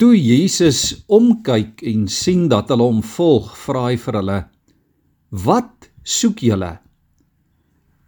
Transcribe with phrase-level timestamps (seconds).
[0.00, 4.38] Toe Jesus omkyk en sien dat hulle hom volg, vra hy vir hulle:
[5.30, 6.78] "Wat soek julle?"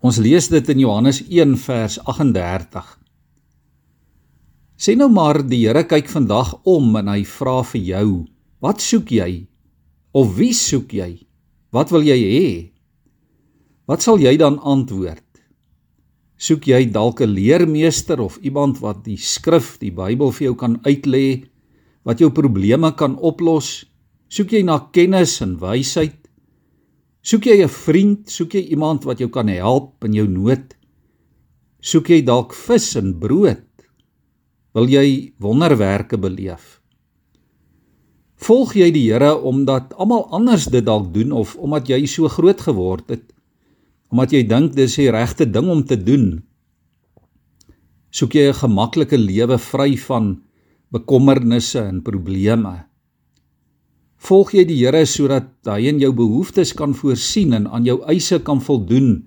[0.01, 2.99] Ons lees dit in Johannes 1 vers 38.
[4.77, 8.27] Sê nou maar die Here kyk vandag om en hy vra vir jou:
[8.61, 9.47] "Wat soek jy?"
[10.15, 11.27] Of wie soek jy?
[11.75, 12.49] Wat wil jy hê?
[13.91, 15.27] Wat sal jy dan antwoord?
[16.39, 20.79] Soek jy dalk 'n leermeester of iemand wat die skrif, die Bybel vir jou kan
[20.87, 21.45] uitlê,
[22.05, 23.83] wat jou probleme kan oplos?
[24.29, 26.21] Soek jy na kennis en wysheid?
[27.25, 28.29] Soek jy 'n vriend?
[28.29, 30.75] Soek jy iemand wat jou kan help in jou nood?
[31.81, 33.65] Soek jy dalk vis en brood?
[34.75, 36.81] Wil jy wonderwerke beleef?
[38.37, 42.61] Volg jy die Here omdat almal anders dit dalk doen of omdat jy so groot
[42.61, 43.33] geword het?
[44.13, 46.43] Omdat jy dink dis die regte ding om te doen?
[48.11, 50.44] Soek jy 'n gemaklike lewe vry van
[50.95, 52.85] bekommernisse en probleme?
[54.25, 58.39] Volg jy die Here sodat hy in jou behoeftes kan voorsien en aan jou eise
[58.47, 59.27] kan voldoen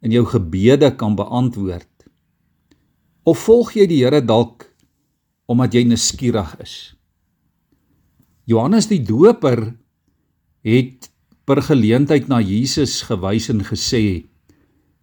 [0.00, 1.88] en jou gebede kan beantwoord?
[3.28, 4.64] Of volg jy die Here dalk
[5.50, 6.74] omdat jy nuuskierig is?
[8.48, 9.74] Johannes die Doper
[10.66, 11.10] het
[11.44, 14.24] per geleentheid na Jesus gewys en gesê: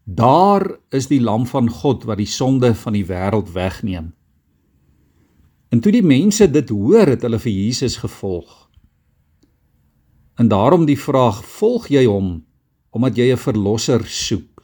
[0.04, 4.17] "Daar is die lam van God wat die sonde van die wêreld wegneem."
[5.70, 8.70] En toe die mense dit hoor, het hulle vir Jesus gevolg.
[10.38, 12.46] En daarom die vraag: Volg jy hom
[12.92, 14.64] omdat jy 'n verlosser soek?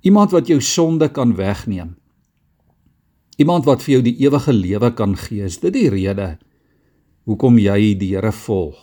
[0.00, 1.96] Iemand wat jou sonde kan wegneem.
[3.36, 5.44] Iemand wat vir jou die ewige lewe kan gee.
[5.44, 6.38] Is dit die rede?
[7.24, 8.80] hoekom jy die Here volg.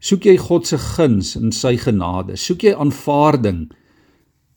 [0.00, 2.36] Soek jy God se guns en sy genade?
[2.40, 3.66] Soek jy aanvaarding?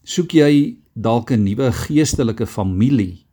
[0.04, 3.26] Soek jy dalk 'n nuwe geestelike familie?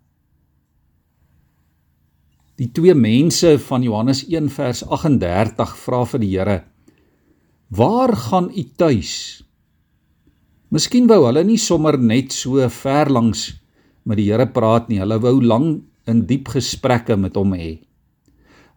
[2.57, 6.55] Die twee mense van Johannes 1 vers 38 vra vir die Here:
[7.69, 9.43] "Waar gaan u tuis?"
[10.73, 13.53] Miskien wou hulle nie sommer net so ver langs
[14.05, 14.97] met die Here praat nie.
[14.97, 17.77] Hulle wou lang in diep gesprekke met hom hê.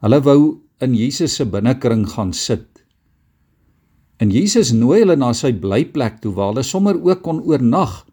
[0.05, 2.85] Hulle wou in Jesus se binnekring gaan sit.
[4.21, 8.05] En Jesus nooi hulle na sy blyplek toe waar hulle sommer ook kon oornag.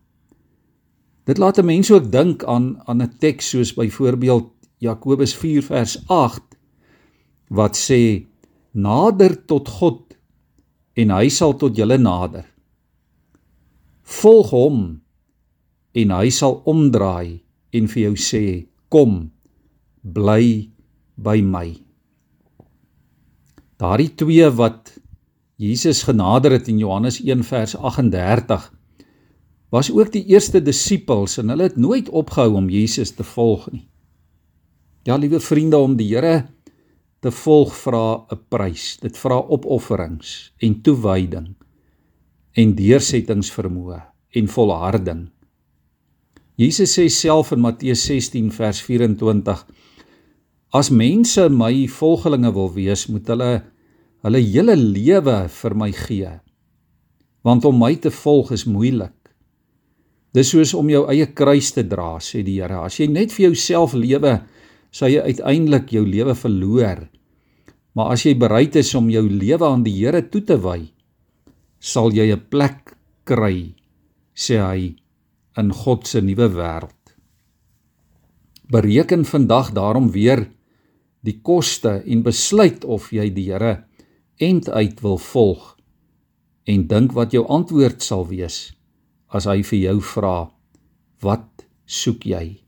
[1.27, 5.95] Dit laat 'n mens ook dink aan aan 'n teks soos byvoorbeeld Jakobus 4 vers
[6.05, 6.53] 8
[7.49, 8.27] wat sê
[8.77, 10.13] nader tot God
[10.93, 12.45] en hy sal tot julle nader.
[14.21, 14.77] Volg hom
[15.97, 17.41] en hy sal omdraai
[17.73, 18.43] en vir jou sê
[18.93, 19.17] kom
[20.05, 20.69] bly
[21.17, 21.73] by my.
[23.81, 24.94] Daardie twee wat
[25.57, 28.71] Jesus genader het in Johannes 1 vers 38
[29.73, 33.88] was ook die eerste disippels en hulle het nooit opgehou om Jesus te volg nie.
[35.07, 36.50] Ja, liewe vriende, om die Here
[37.23, 38.97] te volg vra 'n prys.
[39.00, 41.56] Dit vra opofferings en toewyding
[42.53, 44.01] en deursettingsvermoë
[44.35, 45.29] en volharding.
[46.57, 49.66] Jesus sê self in Matteus 16 vers 24
[50.73, 53.63] As mense my volgelinge wil wees, moet hulle
[54.24, 56.39] hulle hele lewe vir my gee.
[57.44, 59.16] Want om my te volg is moeilik.
[60.34, 62.84] Dis soos om jou eie kruis te dra, sê die Here.
[62.84, 64.41] As jy net vir jouself lewe,
[64.91, 67.07] sal jy uiteindelik jou lewe verloor.
[67.97, 70.91] Maar as jy bereid is om jou lewe aan die Here toe te wy,
[71.79, 72.95] sal jy 'n plek
[73.25, 73.75] kry,
[74.35, 74.95] sê hy,
[75.57, 76.93] in God se nuwe wêreld.
[78.69, 80.47] Bereken vandag daarom weer
[81.21, 83.83] die koste en besluit of jy die Here
[84.37, 85.77] end uit wil volg
[86.69, 88.73] en dink wat jou antwoord sal wees
[89.33, 90.37] as hy vir jou vra
[91.25, 92.66] wat soek jy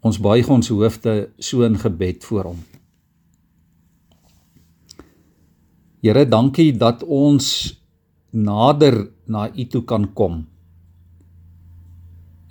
[0.00, 2.60] ons buig ons hoofde so in gebed voor hom.
[6.02, 7.74] Here dankie dat ons
[8.30, 10.44] nader na u toe kan kom.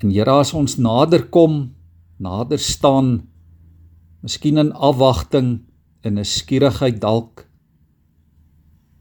[0.03, 1.77] En Here as ons nader kom
[2.19, 3.29] nader staan
[4.25, 5.61] miskien in afwagting
[6.01, 7.47] en 'n skierigheid dalk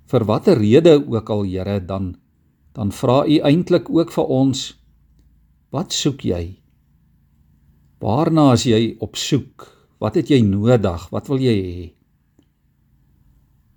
[0.07, 2.17] vir watter rede ook al Here dan
[2.75, 4.77] dan vra u eintlik ook vir ons
[5.73, 6.66] wat soek jy
[8.03, 9.67] waarna as jy op soek
[10.03, 11.09] wat het jy nodig?
[11.13, 11.85] Wat wil jy hê?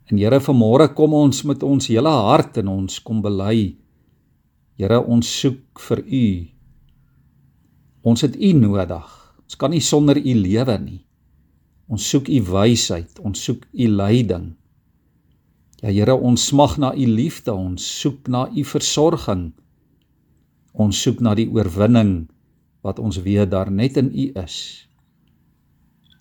[0.10, 3.75] En Here vanmôre kom ons met ons hele hart en ons kom bely.
[4.80, 6.25] Here ons soek vir u.
[8.10, 9.12] Ons het u nodig.
[9.45, 11.01] Ons kan nie sonder u lewe nie.
[11.89, 14.51] Ons soek u wysheid, ons soek u leiding.
[15.81, 19.54] Ja Here, ons smag na u liefde, ons soek na u versorging.
[20.74, 22.27] Ons soek na die oorwinning
[22.81, 24.87] wat ons weet daar net in u is.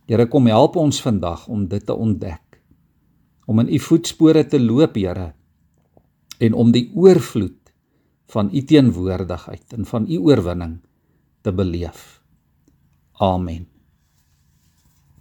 [0.09, 2.61] Here kom help ons vandag om dit te ontdek.
[3.47, 5.33] Om in u voetspore te loop, Here,
[6.39, 7.73] en om die oorvloed
[8.29, 10.79] van u teenwoordigheid en van u oorwinning
[11.41, 12.21] te beleef.
[13.13, 13.67] Amen.